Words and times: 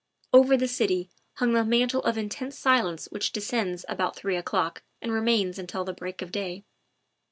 Over 0.33 0.57
the 0.57 0.67
city 0.67 1.11
hung 1.35 1.53
the 1.53 1.63
mantle 1.63 2.01
of 2.01 2.17
intense 2.17 2.57
silence 2.57 3.05
which 3.11 3.31
descends 3.31 3.85
about 3.87 4.15
three 4.15 4.35
o'clock 4.35 4.81
and 4.99 5.11
remains 5.11 5.59
until 5.59 5.83
the 5.83 5.93
break 5.93 6.23
of 6.23 6.31
day. 6.31 6.63